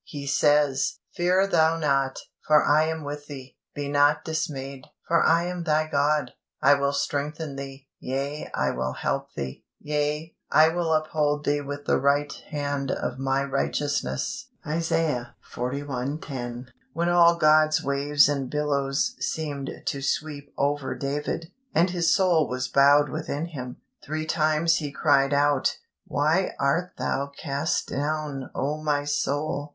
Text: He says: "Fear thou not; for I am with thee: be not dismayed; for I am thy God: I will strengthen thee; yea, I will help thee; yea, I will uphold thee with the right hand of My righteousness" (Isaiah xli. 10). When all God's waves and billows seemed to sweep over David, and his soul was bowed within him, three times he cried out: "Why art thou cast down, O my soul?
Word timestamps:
He 0.07 0.25
says: 0.25 0.97
"Fear 1.13 1.45
thou 1.45 1.77
not; 1.77 2.17
for 2.47 2.65
I 2.65 2.85
am 2.87 3.03
with 3.03 3.27
thee: 3.27 3.55
be 3.75 3.87
not 3.87 4.25
dismayed; 4.25 4.87
for 5.07 5.23
I 5.23 5.43
am 5.45 5.63
thy 5.63 5.85
God: 5.85 6.31
I 6.59 6.73
will 6.73 6.91
strengthen 6.91 7.55
thee; 7.55 7.87
yea, 7.99 8.49
I 8.55 8.71
will 8.71 8.93
help 8.93 9.35
thee; 9.35 9.63
yea, 9.79 10.35
I 10.49 10.69
will 10.69 10.91
uphold 10.91 11.45
thee 11.45 11.61
with 11.61 11.85
the 11.85 11.99
right 11.99 12.33
hand 12.49 12.89
of 12.89 13.19
My 13.19 13.43
righteousness" 13.43 14.49
(Isaiah 14.65 15.35
xli. 15.53 16.19
10). 16.19 16.71
When 16.93 17.09
all 17.09 17.35
God's 17.35 17.83
waves 17.83 18.27
and 18.27 18.49
billows 18.49 19.15
seemed 19.19 19.69
to 19.85 20.01
sweep 20.01 20.51
over 20.57 20.95
David, 20.95 21.51
and 21.75 21.91
his 21.91 22.11
soul 22.11 22.47
was 22.49 22.67
bowed 22.67 23.09
within 23.09 23.45
him, 23.45 23.77
three 24.03 24.25
times 24.25 24.77
he 24.77 24.91
cried 24.91 25.31
out: 25.31 25.77
"Why 26.05 26.55
art 26.59 26.93
thou 26.97 27.29
cast 27.37 27.89
down, 27.89 28.49
O 28.55 28.81
my 28.81 29.03
soul? 29.03 29.69